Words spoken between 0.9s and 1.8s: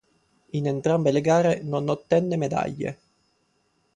le gare